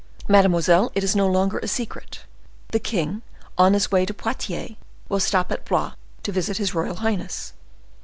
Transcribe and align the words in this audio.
"Mademoiselle, 0.27 0.91
it 0.95 1.03
is 1.03 1.15
no 1.15 1.27
longer 1.27 1.59
a 1.59 1.67
secret; 1.67 2.23
the 2.69 2.79
king, 2.79 3.21
on 3.55 3.73
his 3.75 3.91
way 3.91 4.03
to 4.03 4.15
Poitiers, 4.15 4.71
will 5.09 5.19
stop 5.19 5.51
at 5.51 5.63
Blois, 5.63 5.91
to 6.23 6.31
visit 6.31 6.57
his 6.57 6.73
royal 6.73 6.95
highness." 6.95 7.53